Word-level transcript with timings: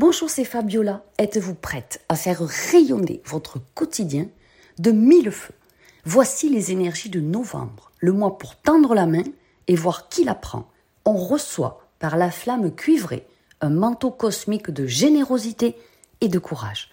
Bonjour, 0.00 0.30
c'est 0.30 0.44
Fabiola. 0.44 1.02
Êtes-vous 1.18 1.56
prête 1.56 2.04
à 2.08 2.14
faire 2.14 2.40
rayonner 2.40 3.20
votre 3.24 3.58
quotidien 3.74 4.28
de 4.78 4.92
mille 4.92 5.32
feux? 5.32 5.56
Voici 6.04 6.48
les 6.48 6.70
énergies 6.70 7.10
de 7.10 7.18
novembre, 7.18 7.90
le 7.98 8.12
mois 8.12 8.38
pour 8.38 8.54
tendre 8.54 8.94
la 8.94 9.06
main 9.06 9.24
et 9.66 9.74
voir 9.74 10.08
qui 10.08 10.22
la 10.22 10.36
prend. 10.36 10.70
On 11.04 11.16
reçoit 11.16 11.84
par 11.98 12.16
la 12.16 12.30
flamme 12.30 12.72
cuivrée 12.72 13.26
un 13.60 13.70
manteau 13.70 14.12
cosmique 14.12 14.70
de 14.70 14.86
générosité 14.86 15.74
et 16.20 16.28
de 16.28 16.38
courage. 16.38 16.90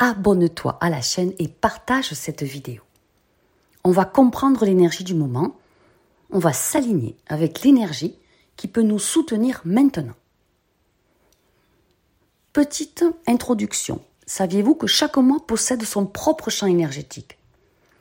Abonne-toi 0.00 0.78
à 0.80 0.90
la 0.90 1.00
chaîne 1.00 1.34
et 1.38 1.46
partage 1.46 2.12
cette 2.12 2.42
vidéo. 2.42 2.82
On 3.84 3.92
va 3.92 4.04
comprendre 4.04 4.64
l'énergie 4.64 5.04
du 5.04 5.14
moment, 5.14 5.56
on 6.32 6.40
va 6.40 6.52
s'aligner 6.52 7.14
avec 7.28 7.62
l'énergie 7.62 8.16
qui 8.56 8.66
peut 8.66 8.82
nous 8.82 8.98
soutenir 8.98 9.60
maintenant. 9.64 10.16
Petite 12.54 13.04
introduction. 13.26 14.00
Saviez-vous 14.26 14.74
que 14.74 14.86
chaque 14.86 15.18
mois 15.18 15.46
possède 15.46 15.82
son 15.84 16.06
propre 16.06 16.48
champ 16.48 16.66
énergétique? 16.66 17.38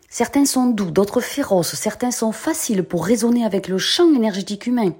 Certains 0.09 0.45
sont 0.45 0.67
doux, 0.67 0.89
d'autres 0.89 1.19
féroces, 1.19 1.75
certains 1.75 2.11
sont 2.11 2.31
faciles 2.31 2.85
pour 2.85 3.05
raisonner 3.05 3.43
avec 3.43 3.67
le 3.67 3.77
champ 3.77 4.09
énergétique 4.15 4.65
humain. 4.65 4.95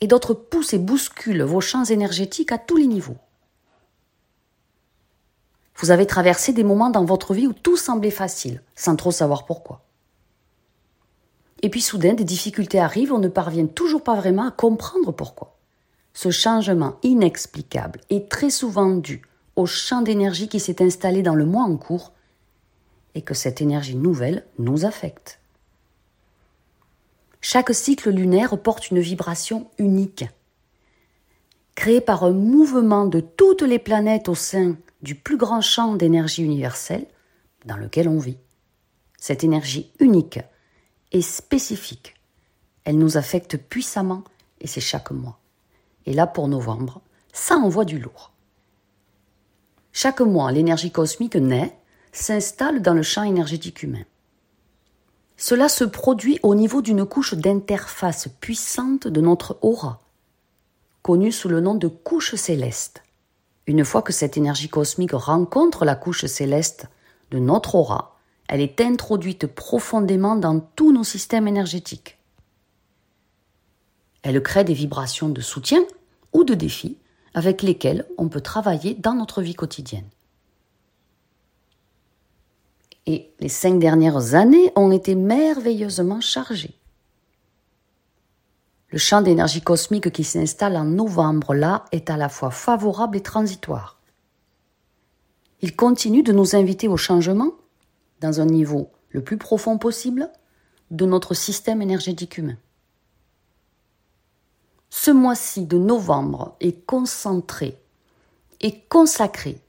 Et 0.00 0.08
d'autres 0.08 0.34
poussent 0.34 0.74
et 0.74 0.78
bousculent 0.78 1.44
vos 1.44 1.60
champs 1.60 1.84
énergétiques 1.84 2.50
à 2.50 2.58
tous 2.58 2.76
les 2.76 2.88
niveaux. 2.88 3.16
Vous 5.76 5.92
avez 5.92 6.06
traversé 6.06 6.52
des 6.52 6.64
moments 6.64 6.90
dans 6.90 7.04
votre 7.04 7.34
vie 7.34 7.46
où 7.46 7.52
tout 7.52 7.76
semblait 7.76 8.10
facile, 8.10 8.62
sans 8.74 8.96
trop 8.96 9.12
savoir 9.12 9.46
pourquoi. 9.46 9.84
Et 11.62 11.70
puis 11.70 11.82
soudain, 11.82 12.14
des 12.14 12.24
difficultés 12.24 12.80
arrivent, 12.80 13.12
on 13.12 13.20
ne 13.20 13.28
parvient 13.28 13.66
toujours 13.66 14.02
pas 14.02 14.16
vraiment 14.16 14.48
à 14.48 14.50
comprendre 14.50 15.12
pourquoi. 15.12 15.57
Ce 16.12 16.30
changement 16.30 16.96
inexplicable 17.02 18.00
est 18.10 18.28
très 18.28 18.50
souvent 18.50 18.94
dû 18.94 19.22
au 19.56 19.66
champ 19.66 20.02
d'énergie 20.02 20.48
qui 20.48 20.60
s'est 20.60 20.82
installé 20.82 21.22
dans 21.22 21.34
le 21.34 21.44
mois 21.44 21.64
en 21.64 21.76
cours 21.76 22.12
et 23.14 23.22
que 23.22 23.34
cette 23.34 23.60
énergie 23.60 23.96
nouvelle 23.96 24.44
nous 24.58 24.84
affecte. 24.84 25.40
Chaque 27.40 27.74
cycle 27.74 28.10
lunaire 28.10 28.60
porte 28.60 28.90
une 28.90 29.00
vibration 29.00 29.70
unique, 29.78 30.24
créée 31.74 32.00
par 32.00 32.24
un 32.24 32.32
mouvement 32.32 33.06
de 33.06 33.20
toutes 33.20 33.62
les 33.62 33.78
planètes 33.78 34.28
au 34.28 34.34
sein 34.34 34.76
du 35.02 35.14
plus 35.14 35.36
grand 35.36 35.60
champ 35.60 35.94
d'énergie 35.94 36.42
universelle 36.42 37.06
dans 37.64 37.76
lequel 37.76 38.08
on 38.08 38.18
vit. 38.18 38.38
Cette 39.16 39.44
énergie 39.44 39.90
unique 40.00 40.40
est 41.12 41.22
spécifique. 41.22 42.14
Elle 42.84 42.98
nous 42.98 43.16
affecte 43.16 43.56
puissamment 43.56 44.24
et 44.60 44.66
c'est 44.66 44.80
chaque 44.80 45.10
mois. 45.10 45.38
Et 46.08 46.14
là, 46.14 46.26
pour 46.26 46.48
novembre, 46.48 47.02
ça 47.34 47.56
envoie 47.56 47.84
du 47.84 47.98
lourd. 47.98 48.32
Chaque 49.92 50.22
mois, 50.22 50.50
l'énergie 50.50 50.90
cosmique 50.90 51.36
naît, 51.36 51.76
s'installe 52.12 52.80
dans 52.80 52.94
le 52.94 53.02
champ 53.02 53.24
énergétique 53.24 53.82
humain. 53.82 54.04
Cela 55.36 55.68
se 55.68 55.84
produit 55.84 56.40
au 56.42 56.54
niveau 56.54 56.80
d'une 56.80 57.04
couche 57.04 57.34
d'interface 57.34 58.28
puissante 58.40 59.06
de 59.06 59.20
notre 59.20 59.58
aura, 59.60 60.00
connue 61.02 61.30
sous 61.30 61.50
le 61.50 61.60
nom 61.60 61.74
de 61.74 61.88
couche 61.88 62.36
céleste. 62.36 63.02
Une 63.66 63.84
fois 63.84 64.00
que 64.00 64.14
cette 64.14 64.38
énergie 64.38 64.70
cosmique 64.70 65.12
rencontre 65.12 65.84
la 65.84 65.94
couche 65.94 66.24
céleste 66.24 66.86
de 67.30 67.38
notre 67.38 67.74
aura, 67.74 68.16
elle 68.48 68.62
est 68.62 68.80
introduite 68.80 69.46
profondément 69.46 70.36
dans 70.36 70.58
tous 70.58 70.90
nos 70.90 71.04
systèmes 71.04 71.48
énergétiques. 71.48 72.16
Elle 74.22 74.42
crée 74.42 74.64
des 74.64 74.72
vibrations 74.72 75.28
de 75.28 75.42
soutien 75.42 75.82
ou 76.32 76.44
de 76.44 76.54
défis 76.54 76.98
avec 77.34 77.62
lesquels 77.62 78.06
on 78.16 78.28
peut 78.28 78.40
travailler 78.40 78.94
dans 78.94 79.14
notre 79.14 79.42
vie 79.42 79.54
quotidienne. 79.54 80.08
Et 83.06 83.30
les 83.40 83.48
cinq 83.48 83.78
dernières 83.78 84.34
années 84.34 84.72
ont 84.76 84.90
été 84.90 85.14
merveilleusement 85.14 86.20
chargées. 86.20 86.74
Le 88.90 88.98
champ 88.98 89.22
d'énergie 89.22 89.60
cosmique 89.60 90.10
qui 90.10 90.24
s'installe 90.24 90.76
en 90.76 90.84
novembre 90.84 91.54
là 91.54 91.84
est 91.92 92.10
à 92.10 92.16
la 92.16 92.28
fois 92.28 92.50
favorable 92.50 93.16
et 93.16 93.22
transitoire. 93.22 93.98
Il 95.60 95.76
continue 95.76 96.22
de 96.22 96.32
nous 96.32 96.54
inviter 96.54 96.88
au 96.88 96.96
changement 96.96 97.52
dans 98.20 98.40
un 98.40 98.46
niveau 98.46 98.90
le 99.10 99.22
plus 99.22 99.38
profond 99.38 99.78
possible 99.78 100.30
de 100.90 101.04
notre 101.04 101.34
système 101.34 101.82
énergétique 101.82 102.38
humain. 102.38 102.56
Ce 104.90 105.10
mois-ci 105.10 105.66
de 105.66 105.78
novembre 105.78 106.56
est 106.60 106.84
concentré 106.86 107.78
et 108.60 108.80
consacré 108.88 109.60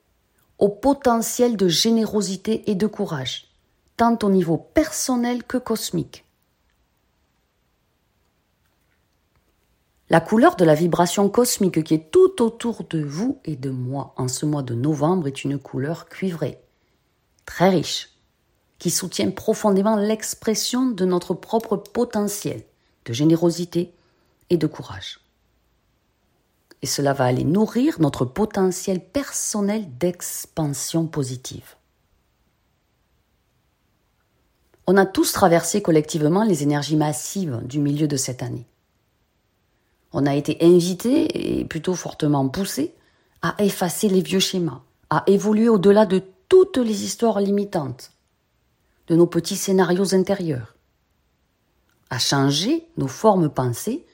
au 0.58 0.70
potentiel 0.70 1.58
de 1.58 1.68
générosité 1.68 2.70
et 2.70 2.76
de 2.76 2.88
courage, 2.88 3.48
tant 3.98 4.18
au 4.24 4.30
niveau 4.30 4.58
personnel 4.58 5.44
que 5.44 5.58
cosmique. 5.58 6.26
La 10.10 10.22
couleur 10.22 10.56
de 10.56 10.66
la 10.66 10.74
vibration 10.74 11.30
cosmique 11.30 11.84
qui 11.84 11.94
est 11.94 12.12
tout 12.12 12.42
autour 12.42 12.84
de 12.86 13.00
vous 13.00 13.40
et 13.46 13.56
de 13.56 13.70
moi 13.70 14.14
en 14.18 14.28
ce 14.28 14.46
mois 14.46 14.64
de 14.64 14.74
novembre 14.74 15.28
est 15.28 15.44
une 15.44 15.60
couleur 15.60 16.10
cuivrée, 16.10 16.60
très 17.46 17.70
riche, 17.70 18.10
qui 18.80 18.90
soutient 18.90 19.30
profondément 19.30 19.98
l'expression 19.98 20.88
de 20.88 21.06
notre 21.06 21.36
propre 21.36 21.78
potentiel 21.78 22.64
de 23.06 23.14
générosité 23.14 23.94
et 24.50 24.58
de 24.58 24.68
courage. 24.68 25.20
Et 26.82 26.86
cela 26.86 27.14
va 27.14 27.26
aller 27.26 27.44
nourrir 27.44 28.00
notre 28.00 28.26
potentiel 28.26 29.04
personnel 29.04 29.86
d'expansion 29.98 31.08
positive. 31.08 31.76
On 34.88 34.98
a 34.98 35.06
tous 35.06 35.34
traversé 35.34 35.82
collectivement 35.82 36.44
les 36.44 36.64
énergies 36.64 36.96
massives 36.96 37.62
du 37.64 37.80
milieu 37.80 38.08
de 38.08 38.18
cette 38.18 38.42
année. 38.42 38.66
On 40.14 40.26
a 40.26 40.36
été 40.36 40.58
invités 40.62 41.60
et 41.60 41.66
plutôt 41.66 41.94
fortement 41.94 42.48
poussés 42.50 42.96
à 43.42 43.56
effacer 43.60 44.10
les 44.10 44.22
vieux 44.22 44.40
schémas, 44.40 44.82
à 45.10 45.24
évoluer 45.28 45.70
au-delà 45.70 46.06
de 46.06 46.24
toutes 46.48 46.78
les 46.78 47.04
histoires 47.04 47.40
limitantes, 47.40 48.12
de 49.08 49.16
nos 49.16 49.28
petits 49.28 49.56
scénarios 49.56 50.16
intérieurs, 50.16 50.76
à 52.10 52.18
changer 52.18 52.88
nos 52.98 53.08
formes 53.08 53.50
pensées 53.50 54.06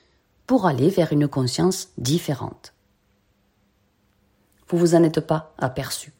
pour 0.46 0.66
aller 0.66 0.88
vers 0.88 1.12
une 1.12 1.28
conscience 1.28 1.88
différente. 1.98 2.72
Vous 4.68 4.78
vous 4.78 4.94
en 4.94 5.02
êtes 5.02 5.20
pas 5.20 5.54
aperçu, 5.58 6.12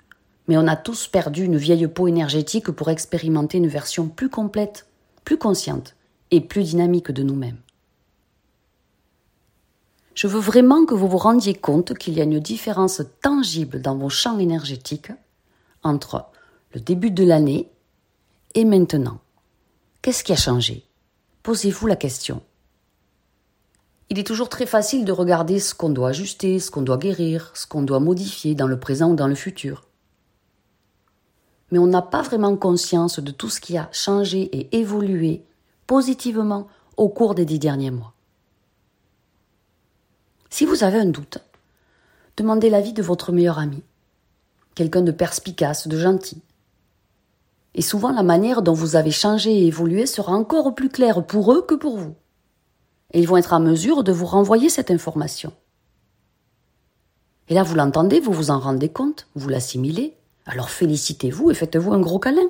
mais 0.49 0.57
on 0.57 0.67
a 0.67 0.77
tous 0.77 1.09
perdu 1.09 1.45
une 1.45 1.57
vieille 1.57 1.89
peau 1.89 2.09
énergétique 2.09 2.71
pour 2.71 2.91
expérimenter 2.91 3.59
une 3.59 3.69
version 3.69 4.09
plus 4.09 4.29
complète, 4.29 4.87
plus 5.25 5.39
consciente 5.39 5.97
et 6.31 6.41
plus 6.41 6.65
dynamique 6.65 7.11
de 7.11 7.23
nous-mêmes. 7.23 7.61
Je 10.15 10.29
veux 10.29 10.41
vraiment 10.41 10.87
que 10.87 10.95
vous 10.95 11.09
vous 11.09 11.19
rendiez 11.19 11.55
compte 11.55 11.93
qu'il 11.95 12.15
y 12.15 12.21
a 12.21 12.25
une 12.25 12.41
différence 12.41 13.03
tangible 13.21 13.83
dans 13.83 13.97
vos 13.97 14.09
champs 14.09 14.39
énergétiques 14.39 15.13
entre 15.83 16.27
le 16.73 16.81
début 16.81 17.11
de 17.11 17.23
l'année 17.23 17.71
et 18.55 18.65
maintenant. 18.65 19.21
Qu'est-ce 20.01 20.25
qui 20.25 20.33
a 20.33 20.37
changé? 20.37 20.85
Posez-vous 21.43 21.87
la 21.87 21.97
question. 21.97 22.43
Il 24.09 24.21
est 24.21 24.27
toujours 24.27 24.49
très 24.49 24.67
facile 24.67 25.05
de 25.05 25.11
regarder 25.11 25.59
ce 25.59 25.75
qu'on 25.75 25.91
doit 25.91 26.11
ajuster, 26.11 26.61
ce 26.61 26.71
qu'on 26.71 26.83
doit 26.83 26.97
guérir, 26.97 27.51
ce 27.55 27.67
qu'on 27.67 27.83
doit 27.83 27.99
modifier 27.99 28.55
dans 28.55 28.69
le 28.69 28.79
présent 28.79 29.11
ou 29.11 29.17
dans 29.17 29.27
le 29.27 29.35
futur. 29.35 29.85
Mais 31.73 31.79
on 31.79 31.89
n'a 31.89 32.03
pas 32.03 32.23
vraiment 32.23 32.57
conscience 32.57 33.19
de 33.19 33.33
tout 33.33 33.49
ce 33.49 33.61
qui 33.61 33.77
a 33.77 33.89
changé 33.91 34.43
et 34.43 34.79
évolué 34.79 35.43
positivement 35.89 36.69
au 36.97 37.09
cours 37.09 37.35
des 37.35 37.45
dix 37.45 37.59
derniers 37.59 37.91
mois. 37.91 38.13
Si 40.51 40.65
vous 40.65 40.85
avez 40.85 40.99
un 40.99 41.07
doute, 41.07 41.39
demandez 42.37 42.71
l'avis 42.71 42.93
de 42.93 43.03
votre 43.03 43.33
meilleur 43.33 43.59
ami, 43.59 43.83
quelqu'un 44.77 45.03
de 45.03 45.11
perspicace, 45.11 45.89
de 45.89 45.99
gentil. 45.99 46.41
Et 47.75 47.83
souvent 47.83 48.13
la 48.13 48.23
manière 48.23 48.63
dont 48.63 48.73
vous 48.73 48.95
avez 48.95 49.11
changé 49.11 49.53
et 49.53 49.67
évolué 49.67 50.07
sera 50.07 50.33
encore 50.33 50.77
plus 50.77 50.89
claire 50.89 51.27
pour 51.27 51.53
eux 51.53 51.63
que 51.63 51.75
pour 51.75 51.99
vous 51.99 52.15
et 53.17 53.21
ils 53.21 53.27
vont 53.27 53.39
être 53.39 53.55
en 53.55 53.61
mesure 53.61 54.05
de 54.05 54.13
vous 54.13 54.27
renvoyer 54.27 54.69
cette 54.69 54.91
information. 54.91 55.51
Et 57.49 57.55
là, 57.55 57.63
vous 57.63 57.75
l'entendez, 57.75 58.21
vous 58.21 58.33
vous 58.33 58.51
en 58.51 58.59
rendez 58.59 58.91
compte, 58.91 59.27
vous 59.35 59.49
l'assimilez, 59.49 60.15
alors 60.45 60.69
félicitez-vous 60.69 61.51
et 61.51 61.55
faites-vous 61.55 61.95
un 61.95 62.01
gros 62.01 62.19
câlin. 62.19 62.47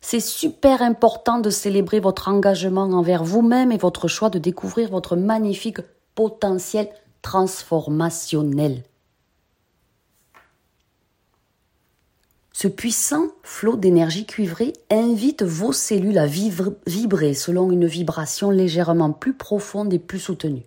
C'est 0.00 0.20
super 0.20 0.80
important 0.80 1.40
de 1.40 1.50
célébrer 1.50 2.00
votre 2.00 2.28
engagement 2.28 2.84
envers 2.84 3.22
vous-même 3.22 3.70
et 3.70 3.76
votre 3.76 4.08
choix 4.08 4.30
de 4.30 4.38
découvrir 4.38 4.88
votre 4.88 5.14
magnifique 5.14 5.80
potentiel 6.14 6.88
transformationnel. 7.20 8.82
Ce 12.58 12.68
puissant 12.68 13.26
flot 13.42 13.76
d'énergie 13.76 14.24
cuivrée 14.24 14.72
invite 14.90 15.42
vos 15.42 15.74
cellules 15.74 16.16
à 16.16 16.24
vibrer 16.24 17.34
selon 17.34 17.70
une 17.70 17.84
vibration 17.84 18.48
légèrement 18.48 19.12
plus 19.12 19.34
profonde 19.34 19.92
et 19.92 19.98
plus 19.98 20.20
soutenue. 20.20 20.64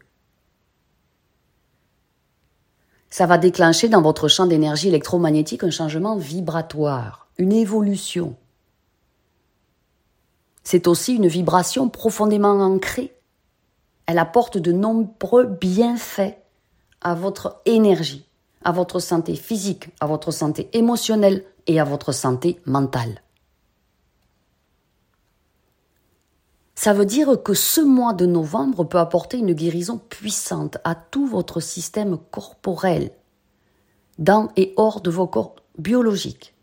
Ça 3.10 3.26
va 3.26 3.40
déclencher 3.40 3.90
dans 3.90 4.04
votre 4.04 4.28
champ 4.28 4.46
d'énergie 4.46 4.90
électromagnétique 4.90 5.64
un 5.64 5.72
changement 5.72 6.16
vibratoire, 6.16 7.28
une 7.40 7.54
évolution. 7.54 8.36
C'est 10.64 10.86
aussi 10.86 11.16
une 11.16 11.28
vibration 11.28 11.90
profondément 11.90 12.62
ancrée. 12.62 13.16
Elle 14.06 14.20
apporte 14.20 14.60
de 14.60 14.72
nombreux 14.72 15.46
bienfaits 15.46 16.38
à 17.02 17.16
votre 17.16 17.64
énergie, 17.66 18.28
à 18.64 18.72
votre 18.72 19.00
santé 19.00 19.34
physique, 19.34 19.90
à 20.00 20.06
votre 20.06 20.30
santé 20.30 20.70
émotionnelle 20.74 21.46
et 21.70 21.80
à 21.80 21.84
votre 21.84 22.12
santé 22.12 22.60
mentale. 22.66 23.22
Ça 26.74 26.94
veut 26.94 27.06
dire 27.06 27.44
que 27.44 27.54
ce 27.54 27.80
mois 27.80 28.14
de 28.14 28.26
novembre 28.26 28.86
peut 28.86 28.98
apporter 28.98 29.38
une 29.38 29.54
guérison 29.54 30.00
puissante 30.10 30.78
à 30.84 30.96
tout 30.96 31.28
votre 31.28 31.60
système 31.60 32.18
corporel, 32.32 33.12
dans 34.18 34.50
et 34.56 34.74
hors 34.78 35.02
de 35.02 35.12
vos 35.12 35.28
corps 35.28 35.58
biologiques, 35.78 36.56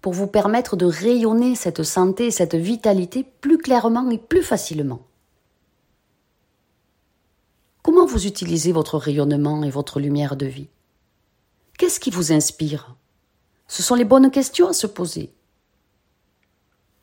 pour 0.00 0.12
vous 0.12 0.26
permettre 0.26 0.74
de 0.74 0.86
rayonner 0.86 1.54
cette 1.54 1.84
santé, 1.84 2.32
cette 2.32 2.56
vitalité 2.56 3.22
plus 3.22 3.58
clairement 3.58 4.10
et 4.10 4.18
plus 4.18 4.42
facilement. 4.42 5.02
Comment 7.82 8.06
vous 8.06 8.26
utilisez 8.26 8.72
votre 8.72 8.98
rayonnement 8.98 9.62
et 9.62 9.70
votre 9.70 10.00
lumière 10.00 10.34
de 10.34 10.46
vie? 10.46 10.68
Qu'est-ce 11.78 12.00
qui 12.00 12.10
vous 12.10 12.32
inspire? 12.32 12.96
Ce 13.68 13.82
sont 13.82 13.94
les 13.94 14.04
bonnes 14.04 14.30
questions 14.30 14.68
à 14.68 14.72
se 14.72 14.86
poser. 14.86 15.32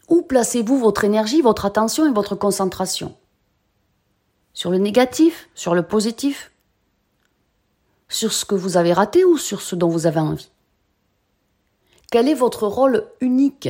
Où 0.08 0.22
placez-vous 0.22 0.78
votre 0.78 1.04
énergie, 1.04 1.42
votre 1.42 1.66
attention 1.66 2.08
et 2.08 2.14
votre 2.14 2.36
concentration? 2.36 3.16
Sur 4.54 4.70
le 4.72 4.78
négatif 4.78 5.50
Sur 5.56 5.76
le 5.76 5.84
positif? 5.84 6.52
Sur 8.10 8.32
ce 8.32 8.46
que 8.46 8.56
vous 8.56 8.78
avez 8.78 8.94
raté 8.94 9.26
ou 9.26 9.38
sur 9.38 9.62
ce 9.62 9.76
dont 9.76 9.90
vous 9.90 10.06
avez 10.06 10.20
envie? 10.20 10.52
Quel 12.12 12.30
est 12.30 12.36
votre 12.36 12.68
rôle 12.68 13.08
unique 13.22 13.70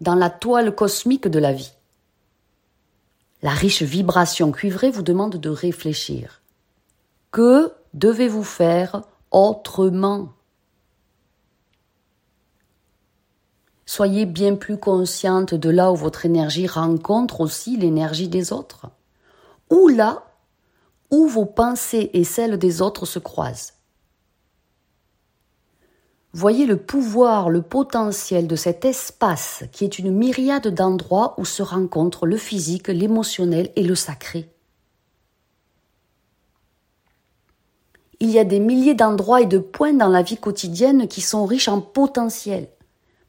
dans 0.00 0.16
la 0.16 0.30
toile 0.30 0.74
cosmique 0.74 1.28
de 1.28 1.38
la 1.38 1.52
vie? 1.52 1.72
La 3.40 3.50
riche 3.50 3.82
vibration 3.82 4.50
cuivrée 4.50 4.90
vous 4.90 5.02
demande 5.02 5.36
de 5.36 5.48
réfléchir. 5.48 6.42
Que 7.30 7.72
devez-vous 7.94 8.42
faire 8.42 9.02
autrement? 9.30 10.30
Soyez 13.88 14.26
bien 14.26 14.54
plus 14.54 14.76
consciente 14.76 15.54
de 15.54 15.70
là 15.70 15.90
où 15.90 15.96
votre 15.96 16.26
énergie 16.26 16.66
rencontre 16.66 17.40
aussi 17.40 17.78
l'énergie 17.78 18.28
des 18.28 18.52
autres. 18.52 18.90
Ou 19.70 19.88
là 19.88 20.24
où 21.10 21.26
vos 21.26 21.46
pensées 21.46 22.10
et 22.12 22.22
celles 22.22 22.58
des 22.58 22.82
autres 22.82 23.06
se 23.06 23.18
croisent. 23.18 23.72
Voyez 26.34 26.66
le 26.66 26.76
pouvoir, 26.76 27.48
le 27.48 27.62
potentiel 27.62 28.46
de 28.46 28.56
cet 28.56 28.84
espace 28.84 29.64
qui 29.72 29.84
est 29.84 29.98
une 29.98 30.12
myriade 30.12 30.68
d'endroits 30.68 31.34
où 31.38 31.46
se 31.46 31.62
rencontrent 31.62 32.26
le 32.26 32.36
physique, 32.36 32.88
l'émotionnel 32.88 33.72
et 33.74 33.84
le 33.84 33.94
sacré. 33.94 34.50
Il 38.20 38.28
y 38.28 38.38
a 38.38 38.44
des 38.44 38.60
milliers 38.60 38.94
d'endroits 38.94 39.40
et 39.40 39.46
de 39.46 39.56
points 39.58 39.94
dans 39.94 40.10
la 40.10 40.20
vie 40.20 40.36
quotidienne 40.36 41.08
qui 41.08 41.22
sont 41.22 41.46
riches 41.46 41.68
en 41.68 41.80
potentiel 41.80 42.68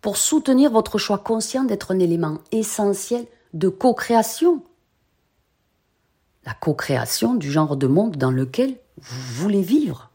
pour 0.01 0.17
soutenir 0.17 0.71
votre 0.71 0.97
choix 0.97 1.17
conscient 1.17 1.63
d'être 1.63 1.93
un 1.93 1.99
élément 1.99 2.39
essentiel 2.51 3.25
de 3.53 3.69
co-création. 3.69 4.63
La 6.45 6.53
co-création 6.53 7.35
du 7.35 7.51
genre 7.51 7.75
de 7.75 7.87
monde 7.87 8.15
dans 8.15 8.31
lequel 8.31 8.77
vous 8.97 9.33
voulez 9.33 9.61
vivre. 9.61 10.09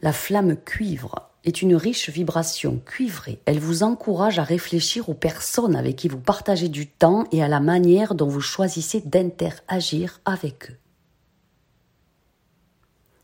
La 0.00 0.12
flamme 0.12 0.56
cuivre 0.56 1.30
est 1.44 1.62
une 1.62 1.76
riche 1.76 2.10
vibration 2.10 2.80
cuivrée. 2.84 3.40
Elle 3.44 3.60
vous 3.60 3.82
encourage 3.82 4.38
à 4.38 4.44
réfléchir 4.44 5.08
aux 5.08 5.14
personnes 5.14 5.76
avec 5.76 5.96
qui 5.96 6.08
vous 6.08 6.18
partagez 6.18 6.68
du 6.68 6.86
temps 6.86 7.24
et 7.32 7.42
à 7.42 7.48
la 7.48 7.60
manière 7.60 8.14
dont 8.14 8.28
vous 8.28 8.40
choisissez 8.40 9.00
d'interagir 9.00 10.20
avec 10.24 10.70
eux. 10.70 10.76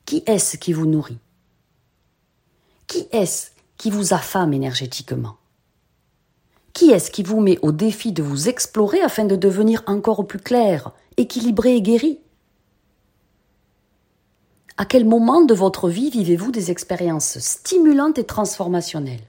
Qui 0.07 0.23
est-ce 0.27 0.57
qui 0.57 0.73
vous 0.73 0.87
nourrit? 0.87 1.19
Qui 2.87 3.07
est-ce 3.13 3.51
qui 3.77 3.91
vous 3.91 4.15
affame 4.15 4.53
énergétiquement? 4.53 5.37
Qui 6.73 6.91
est-ce 6.91 7.11
qui 7.11 7.23
vous 7.23 7.41
met 7.41 7.59
au 7.63 7.73
défi 7.73 8.13
de 8.13 8.23
vous 8.23 8.49
explorer 8.49 9.01
afin 9.03 9.25
de 9.25 9.37
devenir 9.37 9.83
encore 9.87 10.27
plus 10.27 10.39
clair, 10.39 10.93
équilibré 11.17 11.77
et 11.77 11.83
guéri? 11.83 12.19
À 14.77 14.87
quel 14.87 15.05
moment 15.05 15.43
de 15.43 15.55
votre 15.55 15.89
vie 15.89 16.11
vivez-vous 16.11 16.51
des 16.51 16.71
expériences 16.71 17.39
stimulantes 17.39 18.19
et 18.19 18.25
transformationnelles? 18.25 19.29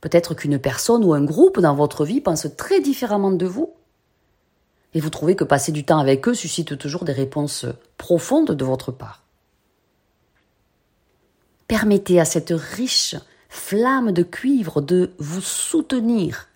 Peut-être 0.00 0.34
qu'une 0.34 0.58
personne 0.58 1.04
ou 1.04 1.12
un 1.12 1.24
groupe 1.24 1.60
dans 1.60 1.74
votre 1.74 2.04
vie 2.04 2.20
pense 2.20 2.46
très 2.56 2.80
différemment 2.80 3.32
de 3.32 3.46
vous. 3.46 3.72
Et 4.94 5.00
vous 5.00 5.10
trouvez 5.10 5.36
que 5.36 5.44
passer 5.44 5.72
du 5.72 5.84
temps 5.84 5.98
avec 5.98 6.26
eux 6.28 6.34
suscite 6.34 6.78
toujours 6.78 7.04
des 7.04 7.12
réponses 7.12 7.66
profondes 7.98 8.52
de 8.52 8.64
votre 8.64 8.90
part. 8.90 9.22
Permettez 11.68 12.18
à 12.18 12.24
cette 12.24 12.54
riche 12.56 13.14
flamme 13.50 14.12
de 14.12 14.22
cuivre 14.22 14.80
de 14.80 15.12
vous 15.18 15.42
soutenir, 15.42 16.48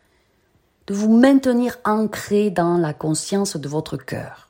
de 0.86 0.94
vous 0.94 1.14
maintenir 1.14 1.78
ancré 1.84 2.50
dans 2.50 2.78
la 2.78 2.94
conscience 2.94 3.58
de 3.58 3.68
votre 3.68 3.98
cœur, 3.98 4.48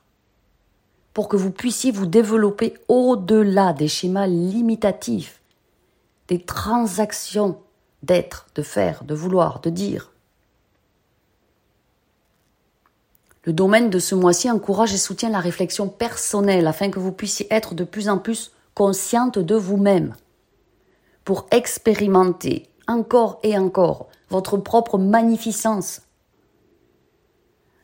pour 1.15 1.29
que 1.29 1.37
vous 1.37 1.51
puissiez 1.51 1.91
vous 1.91 2.07
développer 2.07 2.75
au-delà 2.87 3.73
des 3.73 3.89
schémas 3.89 4.29
limitatifs, 4.29 5.41
des 6.29 6.41
transactions 6.41 7.59
d'être, 8.05 8.47
de 8.55 8.63
faire, 8.63 9.03
de 9.03 9.15
vouloir, 9.15 9.61
de 9.61 9.71
dire. 9.71 10.13
Le 13.45 13.53
domaine 13.53 13.91
de 13.91 13.99
ce 13.99 14.15
mois-ci 14.15 14.49
encourage 14.49 14.95
et 14.95 14.99
soutient 14.99 15.29
la 15.29 15.41
réflexion 15.41 15.89
personnelle 15.89 16.69
afin 16.69 16.89
que 16.91 17.01
vous 17.01 17.11
puissiez 17.11 17.53
être 17.53 17.75
de 17.75 17.83
plus 17.83 18.09
en 18.09 18.19
plus 18.19 18.53
consciente 18.75 19.41
de 19.41 19.57
vous-même 19.57 20.15
pour 21.25 21.47
expérimenter 21.51 22.69
encore 22.89 23.39
et 23.43 23.57
encore 23.57 24.09
votre 24.29 24.57
propre 24.57 24.99
magnificence 24.99 26.03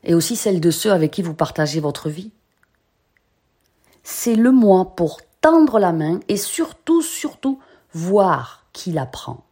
et 0.05 0.15
aussi 0.15 0.37
celle 0.37 0.61
de 0.61 0.71
ceux 0.71 0.93
avec 0.93 1.11
qui 1.13 1.23
vous 1.23 1.35
partagez 1.35 1.81
votre 1.81 2.09
vie. 2.09 2.31
C'est 4.03 4.35
le 4.35 4.53
moi 4.53 4.97
pour 4.97 5.21
tendre 5.41 5.79
la 5.79 5.93
main 5.93 6.21
et 6.29 6.37
surtout, 6.37 7.03
surtout, 7.03 7.61
voir 7.93 8.67
qui 8.73 8.93
la 8.93 9.07
prend. 9.07 9.45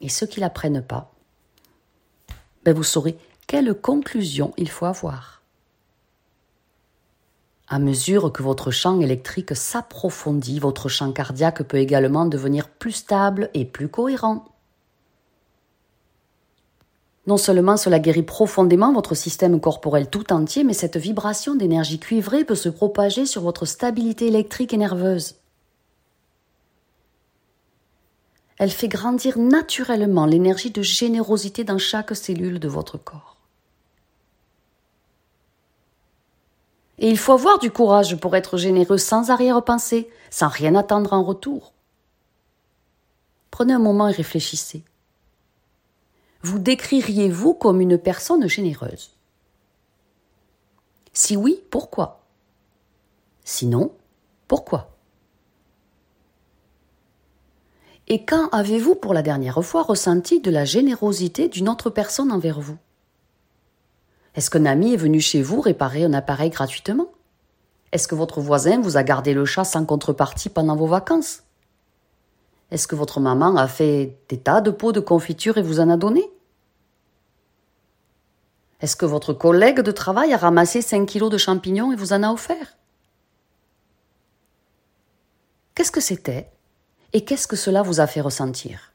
Et 0.00 0.08
ceux 0.08 0.26
qui 0.26 0.40
la 0.40 0.50
prennent 0.50 0.82
pas, 0.82 1.12
ben 2.64 2.74
vous 2.74 2.82
saurez 2.82 3.16
quelle 3.46 3.74
conclusion 3.74 4.52
il 4.56 4.68
faut 4.68 4.86
avoir. 4.86 5.39
À 7.72 7.78
mesure 7.78 8.32
que 8.32 8.42
votre 8.42 8.72
champ 8.72 9.00
électrique 9.00 9.54
s'approfondit, 9.54 10.58
votre 10.58 10.88
champ 10.88 11.12
cardiaque 11.12 11.62
peut 11.62 11.76
également 11.76 12.26
devenir 12.26 12.68
plus 12.68 12.90
stable 12.90 13.48
et 13.54 13.64
plus 13.64 13.86
cohérent. 13.86 14.44
Non 17.28 17.36
seulement 17.36 17.76
cela 17.76 18.00
guérit 18.00 18.24
profondément 18.24 18.92
votre 18.92 19.14
système 19.14 19.60
corporel 19.60 20.10
tout 20.10 20.32
entier, 20.32 20.64
mais 20.64 20.72
cette 20.72 20.96
vibration 20.96 21.54
d'énergie 21.54 22.00
cuivrée 22.00 22.44
peut 22.44 22.56
se 22.56 22.68
propager 22.68 23.24
sur 23.24 23.42
votre 23.42 23.66
stabilité 23.66 24.26
électrique 24.26 24.74
et 24.74 24.76
nerveuse. 24.76 25.36
Elle 28.58 28.72
fait 28.72 28.88
grandir 28.88 29.38
naturellement 29.38 30.26
l'énergie 30.26 30.72
de 30.72 30.82
générosité 30.82 31.62
dans 31.62 31.78
chaque 31.78 32.16
cellule 32.16 32.58
de 32.58 32.68
votre 32.68 32.98
corps. 32.98 33.29
Et 37.00 37.08
il 37.08 37.18
faut 37.18 37.32
avoir 37.32 37.58
du 37.58 37.70
courage 37.70 38.16
pour 38.16 38.36
être 38.36 38.58
généreux 38.58 38.98
sans 38.98 39.30
arrière-pensée, 39.30 40.10
sans 40.30 40.48
rien 40.48 40.74
attendre 40.74 41.14
en 41.14 41.24
retour. 41.24 41.72
Prenez 43.50 43.72
un 43.72 43.78
moment 43.78 44.08
et 44.08 44.12
réfléchissez. 44.12 44.84
Vous 46.42 46.58
décririez-vous 46.58 47.54
comme 47.54 47.80
une 47.80 47.98
personne 47.98 48.46
généreuse? 48.46 49.10
Si 51.12 51.36
oui, 51.36 51.62
pourquoi? 51.70 52.20
Sinon, 53.44 53.92
pourquoi? 54.46 54.90
Et 58.08 58.24
quand 58.24 58.48
avez-vous 58.50 58.94
pour 58.94 59.14
la 59.14 59.22
dernière 59.22 59.62
fois 59.64 59.82
ressenti 59.82 60.40
de 60.40 60.50
la 60.50 60.64
générosité 60.64 61.48
d'une 61.48 61.68
autre 61.68 61.90
personne 61.90 62.30
envers 62.30 62.60
vous? 62.60 62.78
Est-ce 64.40 64.48
qu'un 64.48 64.64
ami 64.64 64.94
est 64.94 64.96
venu 64.96 65.20
chez 65.20 65.42
vous 65.42 65.60
réparer 65.60 66.02
un 66.02 66.14
appareil 66.14 66.48
gratuitement? 66.48 67.12
Est-ce 67.92 68.08
que 68.08 68.14
votre 68.14 68.40
voisin 68.40 68.80
vous 68.80 68.96
a 68.96 69.02
gardé 69.02 69.34
le 69.34 69.44
chat 69.44 69.64
sans 69.64 69.84
contrepartie 69.84 70.48
pendant 70.48 70.76
vos 70.76 70.86
vacances? 70.86 71.42
Est-ce 72.70 72.88
que 72.88 72.96
votre 72.96 73.20
maman 73.20 73.54
a 73.56 73.68
fait 73.68 74.16
des 74.30 74.38
tas 74.38 74.62
de 74.62 74.70
pots 74.70 74.92
de 74.92 75.00
confiture 75.00 75.58
et 75.58 75.62
vous 75.62 75.78
en 75.78 75.90
a 75.90 75.98
donné? 75.98 76.24
Est-ce 78.80 78.96
que 78.96 79.04
votre 79.04 79.34
collègue 79.34 79.80
de 79.80 79.92
travail 79.92 80.32
a 80.32 80.38
ramassé 80.38 80.80
5 80.80 81.04
kilos 81.04 81.28
de 81.28 81.36
champignons 81.36 81.92
et 81.92 81.96
vous 81.96 82.14
en 82.14 82.22
a 82.22 82.32
offert? 82.32 82.78
Qu'est-ce 85.74 85.92
que 85.92 86.00
c'était 86.00 86.50
et 87.12 87.26
qu'est-ce 87.26 87.46
que 87.46 87.56
cela 87.56 87.82
vous 87.82 88.00
a 88.00 88.06
fait 88.06 88.22
ressentir? 88.22 88.94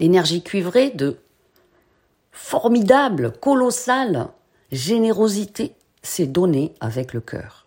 L'énergie 0.00 0.42
cuivrée 0.42 0.90
de 0.90 1.20
formidable, 2.32 3.32
colossale 3.40 4.28
générosité 4.72 5.76
s'est 6.02 6.26
donnée 6.26 6.74
avec 6.80 7.12
le 7.12 7.20
cœur. 7.20 7.66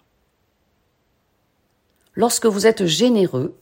Lorsque 2.15 2.45
vous 2.45 2.65
êtes 2.65 2.85
généreux, 2.85 3.57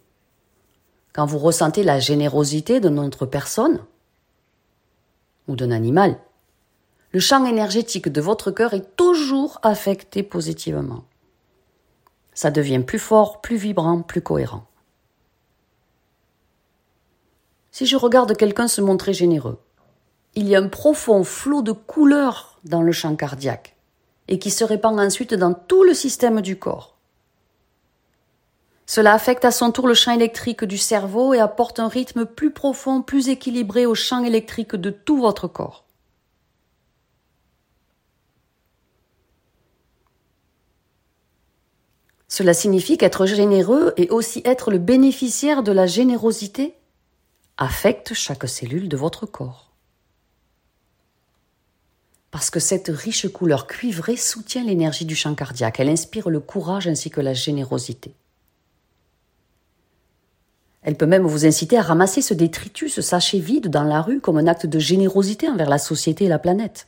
quand 1.12 1.26
vous 1.26 1.38
ressentez 1.38 1.84
la 1.84 2.00
générosité 2.00 2.80
de 2.80 2.90
notre 2.90 3.26
personne 3.26 3.84
ou 5.48 5.56
d'un 5.56 5.72
animal, 5.72 6.18
le 7.12 7.20
champ 7.20 7.46
énergétique 7.46 8.10
de 8.10 8.22
votre 8.22 8.50
cœur 8.50 8.74
est 8.74 8.96
toujours 8.96 9.60
affecté 9.62 10.24
positivement. 10.24 11.04
Ça 12.34 12.50
devient 12.50 12.80
plus 12.80 12.98
fort, 12.98 13.42
plus 13.42 13.58
vibrant, 13.58 14.02
plus 14.02 14.22
cohérent. 14.22 14.66
Si 17.72 17.86
je 17.86 17.96
regarde 17.96 18.36
quelqu'un 18.36 18.68
se 18.68 18.82
montrer 18.82 19.14
généreux, 19.14 19.60
il 20.36 20.48
y 20.48 20.56
a 20.56 20.60
un 20.60 20.68
profond 20.68 21.24
flot 21.24 21.62
de 21.62 21.72
couleurs 21.72 22.60
dans 22.64 22.82
le 22.82 22.92
champ 22.92 23.16
cardiaque 23.16 23.76
et 24.28 24.40
qui 24.40 24.52
se 24.52 24.64
répand 24.64 25.00
ensuite 25.00 25.34
dans 25.34 25.54
tout 25.54 25.84
le 25.84 25.94
système 25.94 26.42
du 26.42 26.58
corps. 26.58 26.98
Cela 28.86 29.14
affecte 29.14 29.46
à 29.46 29.52
son 29.52 29.72
tour 29.72 29.88
le 29.88 29.94
champ 29.94 30.14
électrique 30.14 30.66
du 30.66 30.78
cerveau 30.78 31.34
et 31.34 31.40
apporte 31.40 31.80
un 31.80 31.88
rythme 31.88 32.26
plus 32.26 32.52
profond, 32.52 33.02
plus 33.02 33.30
équilibré 33.30 33.86
au 33.86 33.96
champ 33.96 34.24
électrique 34.24 34.76
de 34.76 34.90
tout 34.90 35.18
votre 35.18 35.48
corps. 35.48 35.86
Cela 42.28 42.56
signifie 42.56 42.98
qu'être 42.98 43.28
généreux 43.28 43.94
et 43.96 44.10
aussi 44.10 44.42
être 44.44 44.72
le 44.72 44.80
bénéficiaire 44.80 45.62
de 45.62 45.72
la 45.72 45.86
générosité 45.86 46.76
affecte 47.58 48.16
chaque 48.16 48.50
cellule 48.50 48.90
de 48.90 48.98
votre 48.98 49.28
corps. 49.28 49.63
Parce 52.34 52.50
que 52.50 52.60
cette 52.60 52.88
riche 52.88 53.28
couleur 53.32 53.68
cuivrée 53.68 54.16
soutient 54.16 54.64
l'énergie 54.64 55.06
du 55.06 55.16
champ 55.16 55.36
cardiaque, 55.36 55.80
elle 55.80 55.88
inspire 55.88 56.32
le 56.32 56.40
courage 56.40 56.88
ainsi 56.88 57.12
que 57.12 57.22
la 57.22 57.36
générosité. 57.36 58.16
Elle 60.82 60.98
peut 60.98 61.06
même 61.06 61.28
vous 61.28 61.46
inciter 61.46 61.78
à 61.78 61.84
ramasser 61.84 62.24
ce 62.24 62.34
détritus, 62.34 62.92
ce 62.92 63.04
sachet 63.04 63.38
vide 63.38 63.68
dans 63.68 63.84
la 63.84 64.02
rue 64.02 64.20
comme 64.20 64.40
un 64.40 64.48
acte 64.48 64.66
de 64.66 64.80
générosité 64.80 65.48
envers 65.48 65.70
la 65.70 65.78
société 65.78 66.26
et 66.26 66.28
la 66.28 66.40
planète. 66.40 66.88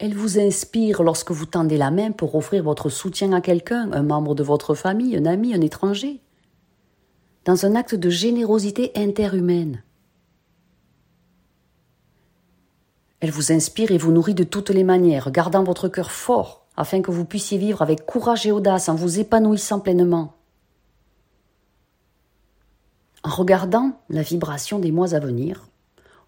Elle 0.00 0.16
vous 0.16 0.40
inspire 0.40 1.04
lorsque 1.04 1.30
vous 1.30 1.46
tendez 1.46 1.76
la 1.76 1.92
main 1.92 2.10
pour 2.10 2.34
offrir 2.34 2.64
votre 2.64 2.88
soutien 2.88 3.32
à 3.32 3.40
quelqu'un, 3.40 3.92
un 3.92 4.02
membre 4.02 4.34
de 4.34 4.42
votre 4.42 4.74
famille, 4.74 5.16
un 5.16 5.24
ami, 5.24 5.54
un 5.54 5.60
étranger, 5.60 6.20
dans 7.44 7.64
un 7.64 7.76
acte 7.76 7.94
de 7.94 8.10
générosité 8.10 8.90
interhumaine. 8.96 9.84
Elle 13.20 13.30
vous 13.30 13.50
inspire 13.52 13.90
et 13.90 13.98
vous 13.98 14.12
nourrit 14.12 14.34
de 14.34 14.44
toutes 14.44 14.70
les 14.70 14.84
manières, 14.84 15.30
gardant 15.30 15.64
votre 15.64 15.88
cœur 15.88 16.12
fort, 16.12 16.66
afin 16.76 17.02
que 17.02 17.10
vous 17.10 17.24
puissiez 17.24 17.58
vivre 17.58 17.82
avec 17.82 18.06
courage 18.06 18.46
et 18.46 18.52
audace 18.52 18.88
en 18.88 18.94
vous 18.94 19.18
épanouissant 19.18 19.80
pleinement. 19.80 20.34
En 23.24 23.30
regardant 23.30 24.00
la 24.08 24.22
vibration 24.22 24.78
des 24.78 24.92
mois 24.92 25.14
à 25.14 25.18
venir, 25.18 25.66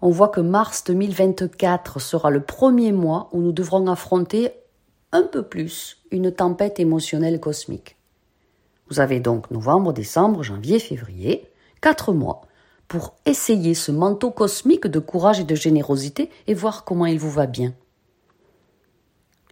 on 0.02 0.10
voit 0.10 0.28
que 0.28 0.40
mars 0.40 0.82
2024 0.84 2.00
sera 2.00 2.30
le 2.30 2.42
premier 2.42 2.90
mois 2.90 3.28
où 3.32 3.40
nous 3.40 3.52
devrons 3.52 3.86
affronter 3.86 4.52
un 5.12 5.22
peu 5.22 5.42
plus 5.42 5.98
une 6.10 6.32
tempête 6.32 6.80
émotionnelle 6.80 7.38
cosmique. 7.38 7.96
Vous 8.88 8.98
avez 8.98 9.20
donc 9.20 9.50
novembre, 9.52 9.92
décembre, 9.92 10.42
janvier, 10.42 10.80
février, 10.80 11.48
quatre 11.80 12.12
mois 12.12 12.42
pour 12.90 13.14
essayer 13.24 13.74
ce 13.74 13.92
manteau 13.92 14.32
cosmique 14.32 14.88
de 14.88 14.98
courage 14.98 15.38
et 15.38 15.44
de 15.44 15.54
générosité 15.54 16.28
et 16.48 16.54
voir 16.54 16.84
comment 16.84 17.06
il 17.06 17.20
vous 17.20 17.30
va 17.30 17.46
bien. 17.46 17.72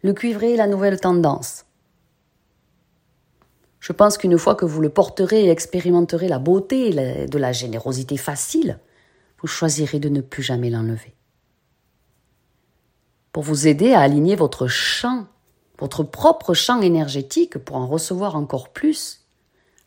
Le 0.02 0.12
cuivré 0.12 0.54
est 0.54 0.57
la 0.57 0.66
nouvelle 0.66 1.00
tendance. 1.00 1.64
Je 3.78 3.92
pense 3.92 4.18
qu'une 4.18 4.38
fois 4.38 4.57
que 4.57 4.64
vous 4.64 4.80
le 4.80 4.88
porterez 4.88 5.45
et 5.45 5.50
expérimenterez 5.50 6.26
la 6.26 6.40
beauté 6.40 6.90
de 7.28 7.38
la 7.38 7.52
générosité 7.52 8.16
facile, 8.16 8.80
vous 9.40 9.47
choisirez 9.47 10.00
de 10.00 10.09
ne 10.09 10.21
plus 10.21 10.42
jamais 10.42 10.68
l'enlever. 10.68 11.14
Pour 13.30 13.45
vous 13.45 13.68
aider 13.68 13.92
à 13.92 14.00
aligner 14.00 14.35
votre 14.35 14.66
champ, 14.66 15.26
votre 15.78 16.02
propre 16.02 16.54
champ 16.54 16.80
énergétique 16.80 17.57
pour 17.59 17.76
en 17.76 17.87
recevoir 17.87 18.35
encore 18.35 18.71
plus, 18.71 19.17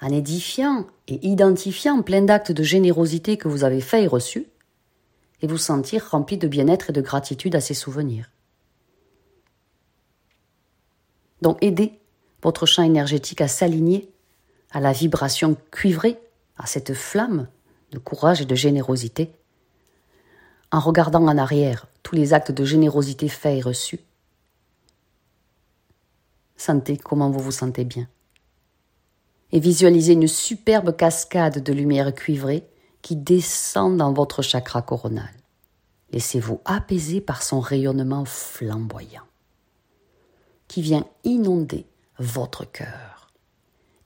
en 0.01 0.09
édifiant 0.09 0.87
et 1.07 1.25
identifiant 1.27 2.01
plein 2.01 2.23
d'actes 2.23 2.51
de 2.51 2.63
générosité 2.63 3.37
que 3.37 3.47
vous 3.47 3.63
avez 3.63 3.81
faits 3.81 4.03
et 4.03 4.07
reçus, 4.07 4.47
et 5.41 5.47
vous 5.47 5.57
sentir 5.57 6.09
rempli 6.09 6.37
de 6.37 6.47
bien-être 6.47 6.89
et 6.89 6.93
de 6.93 7.01
gratitude 7.01 7.55
à 7.55 7.61
ces 7.61 7.73
souvenirs. 7.73 8.29
Donc 11.41 11.57
aidez 11.61 11.99
votre 12.43 12.65
champ 12.65 12.83
énergétique 12.83 13.41
à 13.41 13.47
s'aligner 13.47 14.11
à 14.71 14.79
la 14.79 14.91
vibration 14.91 15.57
cuivrée, 15.71 16.19
à 16.57 16.65
cette 16.65 16.93
flamme 16.93 17.47
de 17.91 17.97
courage 17.97 18.41
et 18.41 18.45
de 18.45 18.55
générosité, 18.55 19.31
en 20.71 20.79
regardant 20.79 21.27
en 21.27 21.37
arrière 21.37 21.87
tous 22.03 22.15
les 22.15 22.33
actes 22.33 22.51
de 22.51 22.63
générosité 22.63 23.27
faits 23.27 23.59
et 23.59 23.61
reçus. 23.61 23.99
Sentez 26.55 26.97
comment 26.97 27.29
vous 27.29 27.39
vous 27.39 27.51
sentez 27.51 27.83
bien 27.83 28.07
et 29.51 29.59
visualisez 29.59 30.13
une 30.13 30.27
superbe 30.27 30.95
cascade 30.95 31.63
de 31.63 31.73
lumière 31.73 32.13
cuivrée 32.13 32.67
qui 33.01 33.15
descend 33.15 33.97
dans 33.97 34.13
votre 34.13 34.41
chakra 34.41 34.81
coronal. 34.81 35.31
Laissez-vous 36.11 36.61
apaiser 36.65 37.21
par 37.21 37.41
son 37.41 37.59
rayonnement 37.59 38.25
flamboyant 38.25 39.23
qui 40.67 40.81
vient 40.81 41.05
inonder 41.23 41.85
votre 42.17 42.63
cœur 42.63 43.33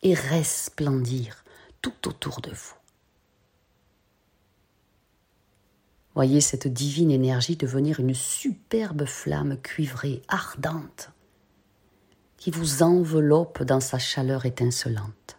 et 0.02 0.14
resplendir 0.14 1.44
tout 1.82 2.08
autour 2.08 2.42
de 2.42 2.50
vous. 2.50 2.74
Voyez 6.16 6.42
cette 6.42 6.68
divine 6.68 7.12
énergie 7.12 7.58
devenir 7.58 8.00
une 8.00 8.14
superbe 8.14 9.06
flamme 9.06 9.58
cuivrée, 9.62 10.22
ardente, 10.28 11.12
qui 12.38 12.52
vous 12.52 12.84
enveloppe 12.84 13.64
dans 13.64 13.82
sa 13.82 14.00
chaleur 14.00 14.46
étincelante. 14.46 15.35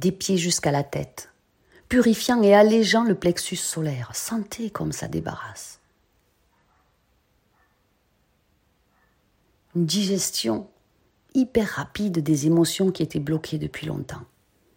Des 0.00 0.12
pieds 0.12 0.38
jusqu'à 0.38 0.70
la 0.70 0.82
tête, 0.82 1.30
purifiant 1.90 2.42
et 2.42 2.54
allégeant 2.54 3.04
le 3.04 3.14
plexus 3.14 3.56
solaire. 3.56 4.10
Sentez 4.14 4.70
comme 4.70 4.92
ça 4.92 5.08
débarrasse. 5.08 5.78
Une 9.76 9.84
digestion 9.84 10.70
hyper 11.34 11.68
rapide 11.68 12.20
des 12.20 12.46
émotions 12.46 12.90
qui 12.90 13.02
étaient 13.02 13.20
bloquées 13.20 13.58
depuis 13.58 13.86
longtemps, 13.86 14.22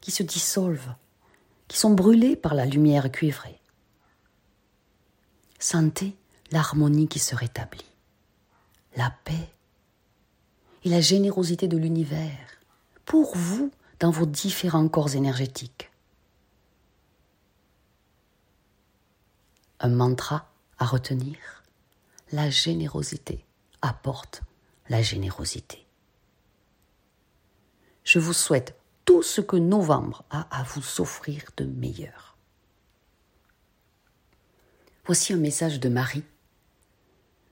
qui 0.02 0.12
se 0.12 0.24
dissolvent, 0.24 0.94
qui 1.70 1.78
sont 1.78 1.94
brûlées 1.94 2.36
par 2.36 2.54
la 2.54 2.66
lumière 2.66 3.10
cuivrée. 3.10 3.60
Sentez 5.58 6.18
l'harmonie 6.52 7.08
qui 7.08 7.20
se 7.20 7.34
rétablit, 7.34 7.90
la 8.98 9.10
paix 9.24 9.50
et 10.84 10.90
la 10.90 11.00
générosité 11.00 11.70
de 11.70 11.78
l'univers 11.78 12.60
pour 13.06 13.38
vous 13.38 13.72
dans 14.00 14.12
vos 14.12 14.26
différents 14.26 14.88
corps 14.88 15.16
énergétiques. 15.16 15.92
Un 19.80 19.90
mantra 19.90 20.52
à 20.78 20.86
retenir, 20.86 21.64
la 22.32 22.50
générosité 22.50 23.46
apporte 23.82 24.42
la 24.90 25.02
générosité. 25.02 25.86
Je 28.04 28.20
vous 28.20 28.34
souhaite 28.34 28.76
tout 29.06 29.24
ce 29.24 29.42
que 29.42 29.56
novembre 29.56 30.24
a 30.30 30.42
à 30.58 30.64
vous 30.64 31.02
offrir 31.02 31.44
de 31.58 31.66
meilleur. 31.66 32.38
Voici 35.06 35.34
un 35.34 35.38
message 35.38 35.80
de 35.80 35.90
Marie, 35.90 36.24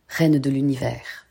reine 0.07 0.39
de 0.39 0.49
l'univers. 0.49 1.27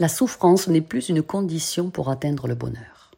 La 0.00 0.08
souffrance 0.08 0.66
n'est 0.66 0.80
plus 0.80 1.10
une 1.10 1.22
condition 1.22 1.90
pour 1.90 2.08
atteindre 2.08 2.48
le 2.48 2.54
bonheur. 2.54 3.10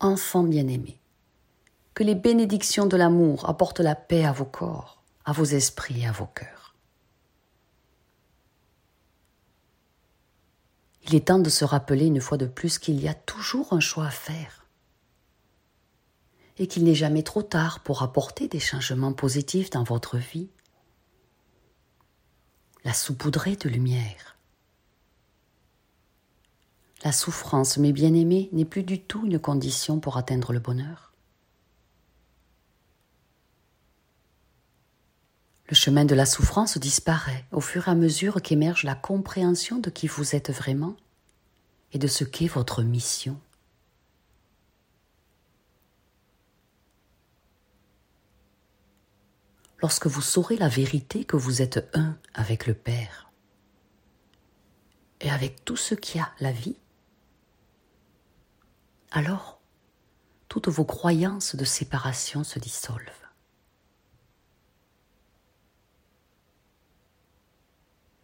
Enfant 0.00 0.42
bien-aimé, 0.42 0.98
que 1.92 2.02
les 2.02 2.14
bénédictions 2.14 2.86
de 2.86 2.96
l'amour 2.96 3.46
apportent 3.46 3.80
la 3.80 3.94
paix 3.94 4.24
à 4.24 4.32
vos 4.32 4.46
corps, 4.46 5.02
à 5.26 5.32
vos 5.32 5.44
esprits 5.44 6.00
et 6.00 6.06
à 6.06 6.12
vos 6.12 6.24
cœurs. 6.24 6.74
Il 11.06 11.14
est 11.14 11.26
temps 11.26 11.38
de 11.38 11.50
se 11.50 11.66
rappeler 11.66 12.06
une 12.06 12.22
fois 12.22 12.38
de 12.38 12.46
plus 12.46 12.78
qu'il 12.78 12.98
y 12.98 13.06
a 13.06 13.12
toujours 13.14 13.74
un 13.74 13.80
choix 13.80 14.06
à 14.06 14.10
faire 14.10 14.66
et 16.56 16.68
qu'il 16.68 16.84
n'est 16.84 16.94
jamais 16.94 17.22
trop 17.22 17.42
tard 17.42 17.80
pour 17.80 18.02
apporter 18.02 18.48
des 18.48 18.60
changements 18.60 19.12
positifs 19.12 19.68
dans 19.68 19.84
votre 19.84 20.16
vie. 20.16 20.48
La 22.82 22.94
saupoudrer 22.94 23.56
de 23.56 23.68
lumière. 23.68 24.29
La 27.02 27.12
souffrance, 27.12 27.78
mes 27.78 27.92
bien-aimés, 27.92 28.50
n'est 28.52 28.66
plus 28.66 28.82
du 28.82 29.00
tout 29.00 29.24
une 29.24 29.38
condition 29.38 30.00
pour 30.00 30.18
atteindre 30.18 30.52
le 30.52 30.58
bonheur. 30.58 31.14
Le 35.70 35.74
chemin 35.76 36.04
de 36.04 36.16
la 36.16 36.26
souffrance 36.26 36.78
disparaît 36.78 37.46
au 37.52 37.60
fur 37.60 37.86
et 37.86 37.90
à 37.92 37.94
mesure 37.94 38.42
qu'émerge 38.42 38.82
la 38.82 38.96
compréhension 38.96 39.78
de 39.78 39.88
qui 39.88 40.08
vous 40.08 40.34
êtes 40.34 40.50
vraiment 40.50 40.96
et 41.92 41.98
de 41.98 42.08
ce 42.08 42.24
qu'est 42.24 42.48
votre 42.48 42.82
mission. 42.82 43.40
Lorsque 49.80 50.08
vous 50.08 50.20
saurez 50.20 50.56
la 50.56 50.68
vérité 50.68 51.24
que 51.24 51.36
vous 51.36 51.62
êtes 51.62 51.88
un 51.94 52.18
avec 52.34 52.66
le 52.66 52.74
Père 52.74 53.30
et 55.20 55.30
avec 55.30 55.64
tout 55.64 55.76
ce 55.76 55.94
qui 55.94 56.18
a 56.18 56.32
la 56.40 56.50
vie, 56.50 56.76
alors 59.10 59.60
toutes 60.48 60.68
vos 60.68 60.84
croyances 60.84 61.54
de 61.54 61.64
séparation 61.64 62.42
se 62.42 62.58
dissolvent. 62.58 63.28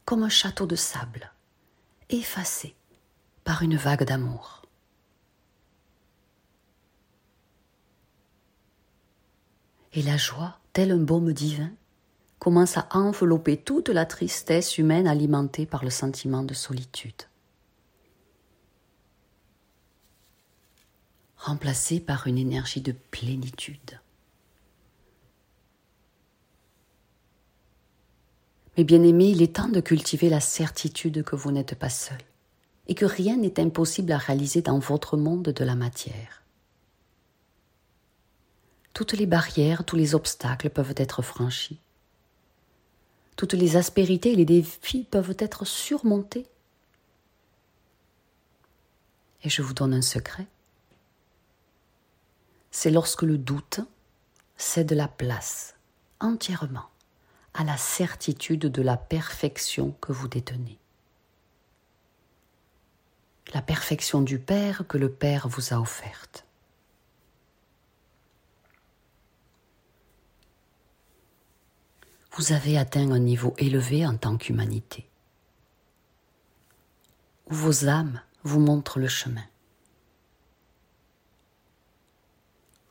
Comme 0.05 0.23
un 0.23 0.29
château 0.29 0.67
de 0.67 0.77
sable, 0.77 1.33
effacé 2.11 2.75
par 3.45 3.63
une 3.63 3.77
vague 3.77 4.05
d'amour. 4.05 4.63
Et 9.93 10.03
la 10.03 10.17
joie, 10.17 10.59
tel 10.73 10.91
un 10.91 10.99
baume 10.99 11.33
divin, 11.33 11.73
commence 12.39 12.77
à 12.77 12.89
envelopper 12.91 13.57
toute 13.57 13.89
la 13.89 14.05
tristesse 14.05 14.79
humaine 14.79 15.09
alimentée 15.09 15.65
par 15.65 15.85
le 15.85 15.91
sentiment 15.91 16.43
de 16.43 16.55
solitude. 16.55 17.23
Remplacée 21.47 22.01
par 22.01 22.27
une 22.27 22.39
énergie 22.39 22.81
de 22.81 22.91
plénitude. 22.91 24.01
Mes 28.77 28.83
bien-aimés, 28.83 29.31
il 29.31 29.41
est 29.41 29.55
temps 29.55 29.69
de 29.69 29.81
cultiver 29.81 30.29
la 30.29 30.41
certitude 30.41 31.23
que 31.23 31.37
vous 31.37 31.53
n'êtes 31.53 31.77
pas 31.77 31.89
seul 31.89 32.19
et 32.89 32.97
que 32.97 33.05
rien 33.05 33.37
n'est 33.37 33.61
impossible 33.61 34.11
à 34.11 34.19
réaliser 34.19 34.61
dans 34.61 34.81
votre 34.81 35.17
monde 35.17 35.45
de 35.45 35.65
la 35.65 35.77
matière. 35.77 36.43
Toutes 38.93 39.13
les 39.13 39.27
barrières, 39.27 39.85
tous 39.85 39.95
les 39.95 40.17
obstacles 40.17 40.71
peuvent 40.71 40.95
être 40.97 41.23
franchis. 41.23 41.79
Toutes 43.37 43.55
les 43.55 43.77
aspérités 43.77 44.33
et 44.33 44.37
les 44.37 44.45
défis 44.45 45.07
peuvent 45.09 45.37
être 45.39 45.65
surmontés. 45.65 46.49
Et 49.45 49.49
je 49.49 49.63
vous 49.63 49.75
donne 49.75 49.95
un 49.95 50.03
secret. 50.03 50.49
C'est 52.71 52.91
lorsque 52.91 53.23
le 53.23 53.39
doute 53.39 53.81
cède 54.57 54.93
la 54.93 55.09
place 55.09 55.75
entièrement 56.21 56.89
à 57.55 57.65
la 57.65 57.77
certitude 57.77 58.67
de 58.67 58.83
la 58.83 58.97
perfection 58.97 59.93
que 60.01 60.13
vous 60.13 60.29
détenez 60.29 60.79
la 63.55 63.63
perfection 63.63 64.23
du 64.23 64.39
Père 64.39 64.85
que 64.89 64.99
le 64.99 65.11
Père 65.11 65.49
vous 65.49 65.73
a 65.73 65.79
offerte. 65.79 66.45
Vous 72.33 72.53
avez 72.53 72.77
atteint 72.77 73.11
un 73.13 73.19
niveau 73.19 73.55
élevé 73.57 74.07
en 74.07 74.17
tant 74.17 74.37
qu'humanité, 74.37 75.09
où 77.49 77.55
vos 77.55 77.89
âmes 77.89 78.21
vous 78.43 78.61
montrent 78.61 78.99
le 78.99 79.09
chemin. 79.09 79.45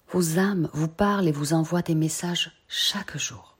Vos 0.09 0.37
âmes 0.39 0.69
vous 0.73 0.87
parlent 0.87 1.27
et 1.27 1.31
vous 1.31 1.53
envoient 1.53 1.81
des 1.81 1.95
messages 1.95 2.51
chaque 2.67 3.17
jour. 3.17 3.57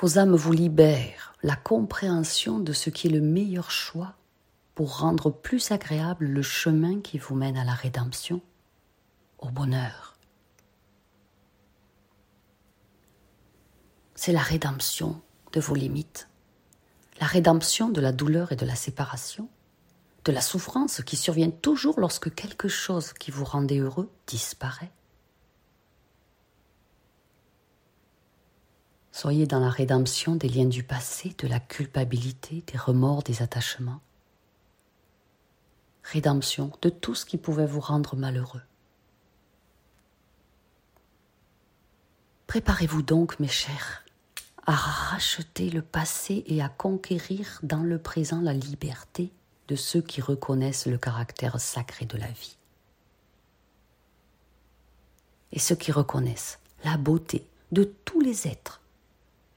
Vos 0.00 0.18
âmes 0.18 0.34
vous 0.34 0.52
libèrent 0.52 1.34
la 1.42 1.54
compréhension 1.54 2.58
de 2.58 2.72
ce 2.72 2.90
qui 2.90 3.06
est 3.06 3.10
le 3.10 3.20
meilleur 3.20 3.70
choix 3.70 4.14
pour 4.74 4.98
rendre 4.98 5.30
plus 5.30 5.70
agréable 5.70 6.26
le 6.26 6.42
chemin 6.42 7.00
qui 7.00 7.18
vous 7.18 7.34
mène 7.34 7.56
à 7.56 7.64
la 7.64 7.74
rédemption, 7.74 8.40
au 9.38 9.48
bonheur. 9.48 10.16
C'est 14.14 14.32
la 14.32 14.40
rédemption 14.40 15.20
de 15.52 15.60
vos 15.60 15.74
limites, 15.74 16.28
la 17.20 17.26
rédemption 17.26 17.88
de 17.88 18.00
la 18.00 18.12
douleur 18.12 18.52
et 18.52 18.56
de 18.56 18.64
la 18.64 18.76
séparation, 18.76 19.48
de 20.24 20.32
la 20.32 20.40
souffrance 20.40 21.02
qui 21.02 21.16
survient 21.16 21.50
toujours 21.50 21.98
lorsque 21.98 22.32
quelque 22.34 22.68
chose 22.68 23.12
qui 23.12 23.30
vous 23.30 23.44
rendait 23.44 23.78
heureux 23.78 24.10
disparaît. 24.26 24.92
Soyez 29.10 29.46
dans 29.46 29.60
la 29.60 29.68
rédemption 29.68 30.36
des 30.36 30.48
liens 30.48 30.66
du 30.66 30.82
passé, 30.82 31.34
de 31.38 31.46
la 31.46 31.60
culpabilité, 31.60 32.64
des 32.66 32.78
remords, 32.78 33.22
des 33.22 33.42
attachements. 33.42 34.00
Rédemption 36.02 36.72
de 36.80 36.88
tout 36.88 37.14
ce 37.14 37.26
qui 37.26 37.36
pouvait 37.36 37.66
vous 37.66 37.80
rendre 37.80 38.16
malheureux. 38.16 38.62
Préparez-vous 42.46 43.02
donc, 43.02 43.38
mes 43.38 43.48
chers, 43.48 44.04
à 44.66 44.72
racheter 44.72 45.70
le 45.70 45.82
passé 45.82 46.44
et 46.46 46.62
à 46.62 46.68
conquérir 46.68 47.60
dans 47.62 47.82
le 47.82 47.98
présent 47.98 48.40
la 48.40 48.52
liberté 48.52 49.32
de 49.68 49.76
ceux 49.76 50.02
qui 50.02 50.20
reconnaissent 50.20 50.86
le 50.86 50.98
caractère 50.98 51.60
sacré 51.60 52.04
de 52.04 52.18
la 52.18 52.26
vie. 52.26 52.56
Et 55.52 55.58
ceux 55.58 55.76
qui 55.76 55.92
reconnaissent 55.92 56.58
la 56.84 56.96
beauté 56.96 57.46
de 57.70 57.84
tous 58.04 58.20
les 58.20 58.48
êtres 58.48 58.80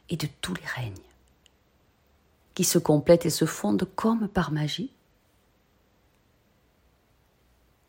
et 0.10 0.18
de 0.18 0.28
tous 0.42 0.54
les 0.54 0.66
règnes, 0.66 0.96
qui 2.54 2.64
se 2.64 2.78
complètent 2.78 3.26
et 3.26 3.32
se 3.32 3.46
fondent 3.46 3.88
comme 3.96 4.28
par 4.28 4.52
magie, 4.52 4.92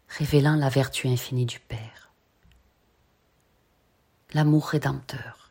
révélant 0.09 0.57
la 0.57 0.69
vertu 0.69 1.09
infinie 1.09 1.47
du 1.47 1.61
Père, 1.61 2.11
l'amour 4.33 4.69
rédempteur, 4.69 5.51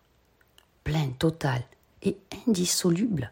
plein, 0.83 1.09
total 1.09 1.63
et 2.01 2.17
indissoluble, 2.47 3.31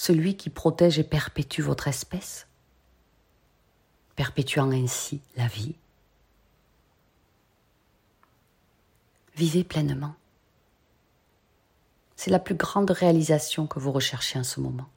celui 0.00 0.34
qui 0.34 0.48
protège 0.48 0.98
et 0.98 1.04
perpétue 1.04 1.60
votre 1.60 1.86
espèce, 1.86 2.46
perpétuant 4.16 4.70
ainsi 4.72 5.20
la 5.36 5.46
vie 5.46 5.74
Vivez 9.34 9.62
pleinement. 9.62 10.14
C'est 12.16 12.30
la 12.30 12.38
plus 12.38 12.54
grande 12.54 12.90
réalisation 12.90 13.66
que 13.66 13.78
vous 13.78 13.92
recherchez 13.92 14.38
en 14.38 14.42
ce 14.42 14.60
moment. 14.60 14.88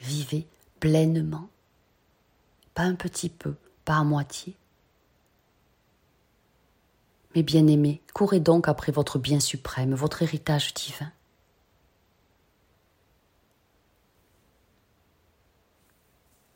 Vivez 0.00 0.46
pleinement. 0.80 1.50
Pas 2.72 2.84
un 2.84 2.94
petit 2.94 3.28
peu, 3.28 3.54
pas 3.84 3.98
à 3.98 4.04
moitié. 4.04 4.56
Mes 7.34 7.42
bien-aimés, 7.42 8.00
courez 8.14 8.40
donc 8.40 8.68
après 8.68 8.90
votre 8.90 9.18
bien 9.18 9.38
suprême, 9.38 9.94
votre 9.94 10.22
héritage 10.22 10.72
divin. 10.72 11.12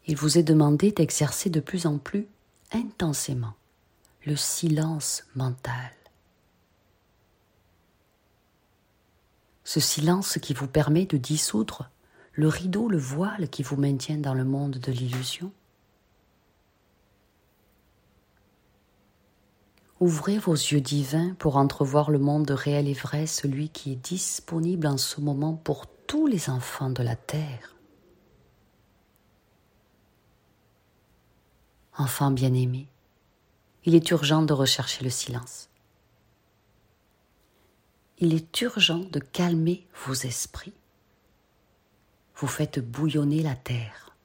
Il 0.07 0.17
vous 0.17 0.39
est 0.39 0.43
demandé 0.43 0.93
d'exercer 0.93 1.51
de 1.51 1.61
plus 1.61 1.87
en 1.87 1.99
plus 1.99 2.27
intensément 2.73 3.55
le 4.27 4.37
silence 4.37 5.25
mental. 5.35 5.93
ce 9.65 9.81
silence 9.81 10.39
qui 10.41 10.55
vous 10.55 10.69
permet 10.69 11.07
de 11.07 11.17
dissoudre 11.17 11.91
le 12.35 12.49
rideau, 12.49 12.89
le 12.89 12.99
voile 12.99 13.49
qui 13.49 13.63
vous 13.63 13.77
maintient 13.77 14.19
dans 14.19 14.35
le 14.35 14.45
monde 14.45 14.79
de 14.79 14.93
l'illusion. 14.93 15.51
Ouvrez 20.01 20.39
vos 20.39 20.53
yeux 20.53 20.81
divins 20.81 21.35
pour 21.39 21.57
entrevoir 21.57 22.11
le 22.11 22.19
monde 22.19 22.51
réel 22.51 22.89
et 22.89 22.95
vrai, 22.95 23.27
celui 23.27 23.69
qui 23.69 23.93
est 23.93 24.05
disponible 24.05 24.87
en 24.87 24.99
ce 24.99 25.21
moment 25.21 25.55
pour 25.55 25.87
tous 26.07 26.27
les 26.27 26.51
enfants 26.51 26.91
de 26.91 27.03
la 27.03 27.17
terre. 27.17 27.74
Enfants 31.97 32.31
bien-aimés, 32.31 32.89
il 33.85 33.95
est 33.95 34.11
urgent 34.11 34.43
de 34.43 34.53
rechercher 34.53 35.05
le 35.05 35.11
silence 35.11 35.69
il 38.19 38.33
est 38.33 38.61
urgent 38.61 39.01
de 39.01 39.19
calmer 39.19 39.87
vos 40.07 40.15
esprits. 40.15 40.73
Vous 42.37 42.47
faites 42.47 42.79
bouillonner 42.79 43.43
la 43.43 43.55
terre. 43.55 44.17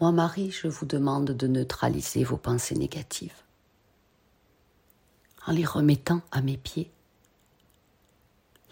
Moi, 0.00 0.12
Marie, 0.12 0.50
je 0.50 0.68
vous 0.68 0.84
demande 0.84 1.30
de 1.30 1.46
neutraliser 1.46 2.24
vos 2.24 2.36
pensées 2.36 2.76
négatives 2.76 3.42
en 5.46 5.52
les 5.52 5.64
remettant 5.64 6.22
à 6.32 6.42
mes 6.42 6.56
pieds. 6.56 6.90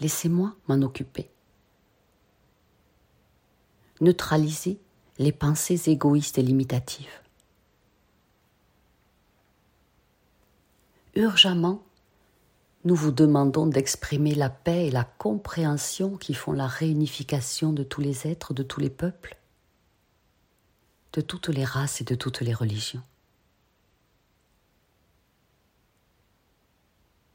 Laissez-moi 0.01 0.55
m'en 0.67 0.83
occuper. 0.83 1.31
Neutralisez 4.01 4.81
les 5.19 5.33
pensées 5.33 5.91
égoïstes 5.91 6.39
et 6.39 6.43
limitatives. 6.43 7.21
Urgemment, 11.15 11.83
nous 12.85 12.95
vous 12.95 13.13
demandons 13.13 13.67
d'exprimer 13.67 14.35
la 14.35 14.51
paix 14.51 14.87
et 14.87 14.91
la 14.91 15.05
compréhension 15.05 16.17
qui 16.17 16.35
font 16.35 16.53
la 16.53 16.67
réunification 16.67 17.73
de 17.73 17.83
tous 17.83 18.01
les 18.01 18.27
êtres, 18.27 18.53
de 18.53 18.63
tous 18.63 18.81
les 18.81 18.91
peuples, 18.91 19.37
de 21.13 21.21
toutes 21.21 21.49
les 21.49 21.65
races 21.65 22.01
et 22.01 22.05
de 22.05 22.15
toutes 22.15 22.41
les 22.41 22.53
religions. 22.53 23.03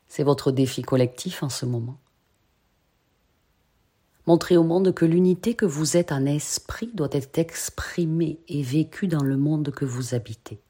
C'est 0.07 0.23
votre 0.23 0.51
défi 0.51 0.81
collectif 0.81 1.43
en 1.43 1.49
ce 1.49 1.65
moment. 1.65 1.97
Montrez 4.29 4.57
au 4.57 4.63
monde 4.63 4.93
que 4.93 5.05
l'unité 5.05 5.55
que 5.55 5.65
vous 5.65 5.97
êtes 5.97 6.11
en 6.11 6.27
esprit 6.27 6.91
doit 6.93 7.09
être 7.13 7.39
exprimée 7.39 8.39
et 8.47 8.61
vécue 8.61 9.07
dans 9.07 9.23
le 9.23 9.37
monde 9.37 9.71
que 9.71 9.85
vous 9.85 10.13
habitez. 10.13 10.61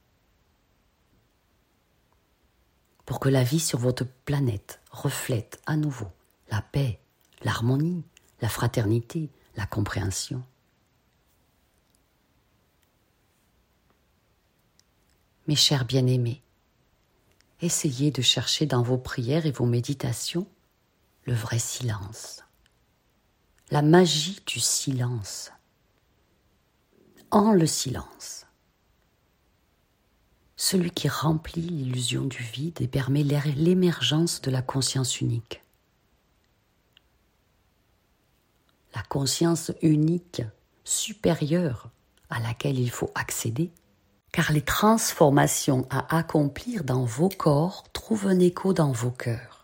Pour 3.05 3.19
que 3.19 3.27
la 3.27 3.43
vie 3.43 3.59
sur 3.59 3.77
votre 3.77 4.05
planète 4.23 4.79
reflète 4.91 5.59
à 5.65 5.75
nouveau 5.75 6.07
la 6.49 6.61
paix, 6.61 7.01
l'harmonie, 7.43 8.05
la 8.41 8.47
fraternité, 8.47 9.29
la 9.57 9.65
compréhension. 9.65 10.41
Mes 15.47 15.57
chers 15.57 15.83
bien-aimés, 15.83 16.41
essayez 17.59 18.09
de 18.09 18.21
chercher 18.21 18.65
dans 18.67 18.83
vos 18.83 18.97
prières 18.97 19.45
et 19.45 19.51
vos 19.51 19.65
méditations 19.65 20.47
le 21.25 21.33
vrai 21.33 21.59
silence 21.59 22.45
la 23.71 23.83
magie 23.83 24.41
du 24.47 24.59
silence. 24.59 25.51
En 27.29 27.51
le 27.51 27.67
silence. 27.67 28.47
Celui 30.55 30.89
qui 30.89 31.07
remplit 31.07 31.61
l'illusion 31.61 32.25
du 32.25 32.41
vide 32.41 32.81
et 32.81 32.87
permet 32.87 33.23
l'émergence 33.23 34.41
de 34.41 34.49
la 34.49 34.63
conscience 34.63 35.21
unique. 35.21 35.63
La 38.95 39.03
conscience 39.03 39.71
unique 39.83 40.41
supérieure 40.83 41.91
à 42.31 42.39
laquelle 42.39 42.79
il 42.79 42.89
faut 42.89 43.11
accéder, 43.13 43.71
car 44.31 44.51
les 44.51 44.63
transformations 44.63 45.87
à 45.91 46.17
accomplir 46.17 46.83
dans 46.83 47.05
vos 47.05 47.29
corps 47.29 47.83
trouvent 47.93 48.27
un 48.27 48.39
écho 48.39 48.73
dans 48.73 48.91
vos 48.91 49.11
cœurs. 49.11 49.58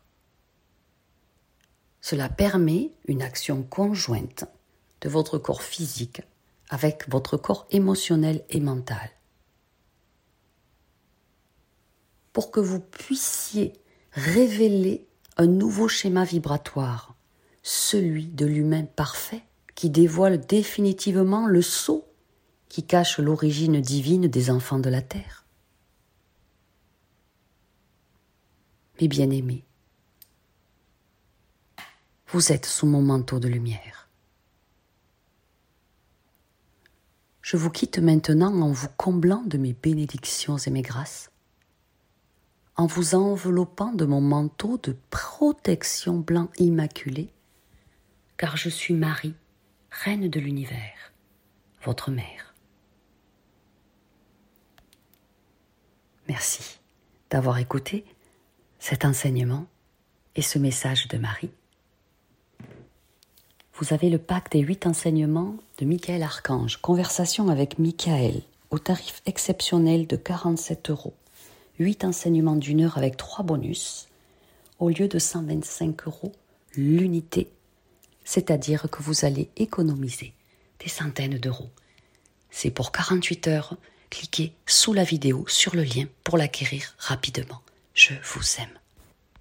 Cela 2.07 2.29
permet 2.29 2.91
une 3.07 3.23
action 3.23 3.63
conjointe 3.63 4.45
de 5.01 5.09
votre 5.09 5.39
corps 5.39 5.63
physique 5.63 6.21
avec 6.69 7.09
votre 7.09 7.35
corps 7.35 7.65
émotionnel 7.71 8.45
et 8.51 8.59
mental. 8.59 9.09
Pour 12.31 12.51
que 12.51 12.59
vous 12.59 12.79
puissiez 12.79 13.73
révéler 14.11 15.07
un 15.37 15.47
nouveau 15.47 15.87
schéma 15.87 16.25
vibratoire, 16.25 17.15
celui 17.63 18.27
de 18.27 18.45
l'humain 18.45 18.85
parfait 18.85 19.41
qui 19.73 19.89
dévoile 19.89 20.39
définitivement 20.45 21.47
le 21.47 21.63
sceau 21.63 22.05
qui 22.69 22.83
cache 22.83 23.17
l'origine 23.17 23.81
divine 23.81 24.27
des 24.27 24.51
enfants 24.51 24.77
de 24.77 24.91
la 24.91 25.01
terre. 25.01 25.43
Mes 29.01 29.07
bien-aimés, 29.07 29.64
vous 32.27 32.51
êtes 32.51 32.65
sous 32.65 32.87
mon 32.87 33.01
manteau 33.01 33.39
de 33.39 33.47
lumière. 33.47 34.09
Je 37.41 37.57
vous 37.57 37.69
quitte 37.69 37.99
maintenant 37.99 38.59
en 38.61 38.71
vous 38.71 38.87
comblant 38.97 39.43
de 39.43 39.57
mes 39.57 39.73
bénédictions 39.73 40.57
et 40.57 40.71
mes 40.71 40.81
grâces, 40.81 41.31
en 42.75 42.87
vous 42.87 43.13
enveloppant 43.13 43.93
de 43.93 44.05
mon 44.05 44.21
manteau 44.21 44.77
de 44.79 44.97
protection 45.11 46.17
blanc 46.17 46.49
immaculé, 46.57 47.29
car 48.37 48.57
je 48.57 48.69
suis 48.69 48.95
Marie, 48.95 49.35
reine 49.91 50.27
de 50.27 50.39
l'univers, 50.39 51.13
votre 51.83 52.09
mère. 52.09 52.55
Merci 56.27 56.79
d'avoir 57.29 57.59
écouté 57.59 58.03
cet 58.79 59.05
enseignement 59.05 59.67
et 60.35 60.41
ce 60.41 60.57
message 60.57 61.07
de 61.07 61.19
Marie 61.19 61.51
vous 63.77 63.93
avez 63.93 64.09
le 64.09 64.17
pack 64.17 64.51
des 64.51 64.59
huit 64.59 64.87
enseignements 64.87 65.57
de 65.79 65.85
Michael 65.85 66.23
Archange, 66.23 66.77
conversation 66.77 67.49
avec 67.49 67.77
Michael, 67.77 68.41
au 68.69 68.79
tarif 68.79 69.21
exceptionnel 69.25 70.07
de 70.07 70.15
47 70.15 70.89
euros. 70.89 71.13
Huit 71.77 72.05
enseignements 72.05 72.55
d'une 72.55 72.81
heure 72.81 72.97
avec 72.97 73.17
trois 73.17 73.43
bonus, 73.43 74.07
au 74.79 74.89
lieu 74.89 75.09
de 75.09 75.19
125 75.19 76.07
euros 76.07 76.31
l'unité, 76.75 77.49
c'est-à-dire 78.23 78.87
que 78.89 79.03
vous 79.03 79.25
allez 79.25 79.49
économiser 79.57 80.33
des 80.79 80.89
centaines 80.89 81.37
d'euros. 81.37 81.69
C'est 82.49 82.71
pour 82.71 82.93
48 82.93 83.47
heures. 83.49 83.77
Cliquez 84.09 84.53
sous 84.65 84.93
la 84.93 85.03
vidéo 85.03 85.43
sur 85.47 85.75
le 85.75 85.83
lien 85.83 86.05
pour 86.23 86.37
l'acquérir 86.37 86.95
rapidement. 86.97 87.61
Je 87.93 88.13
vous 88.23 88.43
aime. 88.61 88.84